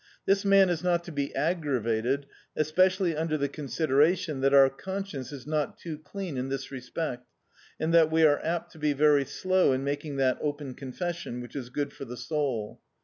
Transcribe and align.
This 0.25 0.43
man 0.43 0.71
is 0.71 0.83
not 0.83 1.03
to 1.03 1.11
be 1.11 1.31
aggravated, 1.35 2.25
especially 2.55 3.15
under 3.15 3.37
the 3.37 3.47
consideration 3.47 4.41
that 4.41 4.51
oiu* 4.51 4.75
conscience 4.75 5.31
is 5.31 5.45
not 5.45 5.77
too 5.77 5.99
clean 5.99 6.37
in 6.37 6.49
this 6.49 6.71
respect, 6.71 7.29
and 7.79 7.93
that 7.93 8.09
we 8.09 8.23
are 8.23 8.43
apt 8.43 8.71
to 8.71 8.79
be 8.79 8.93
very 8.93 9.25
slow 9.25 9.73
in 9.73 9.83
making 9.83 10.15
that 10.15 10.39
open 10.41 10.73
confession 10.73 11.39
which 11.39 11.55
is 11.55 11.69
good 11.69 11.93
for 11.93 12.05
the 12.05 12.17
soul. 12.17 12.81